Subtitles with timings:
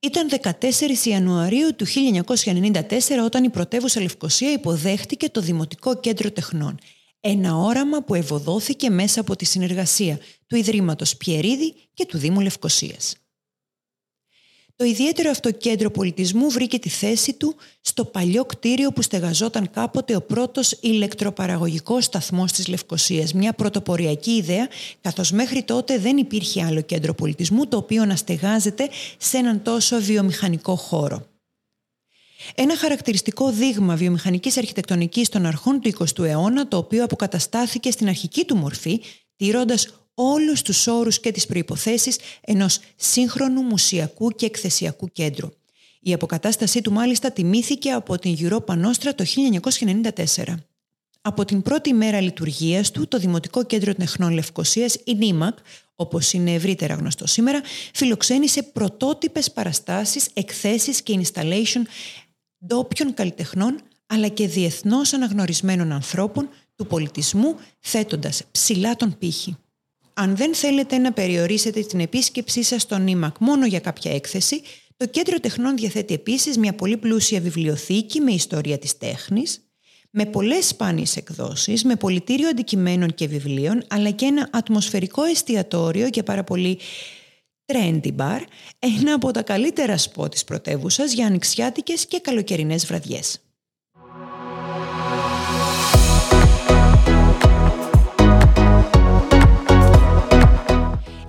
[0.00, 2.82] Ήταν 14 Ιανουαρίου του 1994
[3.24, 6.78] όταν η πρωτεύουσα Λευκοσία υποδέχτηκε το Δημοτικό Κέντρο Τεχνών.
[7.20, 13.14] Ένα όραμα που ευωδόθηκε μέσα από τη συνεργασία του Ιδρύματος Πιερίδη και του Δήμου Λευκοσίας.
[14.76, 20.16] Το ιδιαίτερο αυτό κέντρο πολιτισμού βρήκε τη θέση του στο παλιό κτίριο που στεγαζόταν κάποτε
[20.16, 24.68] ο πρώτος ηλεκτροπαραγωγικός σταθμός της Λευκοσίας, μια πρωτοποριακή ιδέα,
[25.00, 30.00] καθώς μέχρι τότε δεν υπήρχε άλλο κέντρο πολιτισμού το οποίο να στεγάζεται σε έναν τόσο
[30.00, 31.26] βιομηχανικό χώρο.
[32.54, 38.44] Ένα χαρακτηριστικό δείγμα βιομηχανικής αρχιτεκτονικής των αρχών του 20ου αιώνα, το οποίο αποκαταστάθηκε στην αρχική
[38.44, 39.00] του μορφή,
[39.36, 45.48] τηρώντας όλους τους όρους και τις προϋποθέσεις ενός σύγχρονου μουσιακού και εκθεσιακού κέντρου.
[46.00, 49.24] Η αποκατάστασή του μάλιστα τιμήθηκε από την Europa Nostra το
[50.24, 50.54] 1994.
[51.20, 55.52] Από την πρώτη μέρα λειτουργίας του, το Δημοτικό Κέντρο Τεχνών Λευκοσίας, η NIMAC,
[55.94, 61.82] όπως είναι ευρύτερα γνωστό σήμερα, φιλοξένησε πρωτότυπες παραστάσεις, εκθέσεις και installation
[62.66, 69.56] ντόπιων καλλιτεχνών, αλλά και διεθνώς αναγνωρισμένων ανθρώπων του πολιτισμού, θέτοντας ψηλά τον πύχη.
[70.14, 74.62] Αν δεν θέλετε να περιορίσετε την επίσκεψή σας στο ΝΙΜΑΚ μόνο για κάποια έκθεση,
[74.96, 79.68] το Κέντρο Τεχνών διαθέτει επίσης μια πολύ πλούσια βιβλιοθήκη με ιστορία της τέχνης,
[80.10, 86.22] με πολλές σπάνιες εκδόσεις, με πολιτήριο αντικειμένων και βιβλίων, αλλά και ένα ατμοσφαιρικό εστιατόριο και
[86.22, 86.78] πάρα πολύ
[87.66, 88.40] trendy bar,
[88.78, 93.43] ένα από τα καλύτερα σποτ της πρωτεύουσας για ανοιξιάτικες και καλοκαιρινές βραδιές.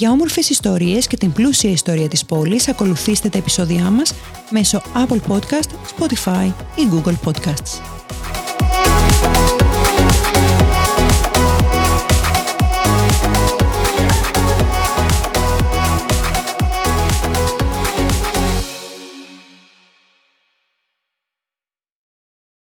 [0.00, 4.14] Για όμορφες ιστορίες και την πλούσια ιστορία της πόλης ακολουθήστε τα επεισόδια μας
[4.50, 7.99] μέσω Apple Podcast, Spotify ή Google Podcasts.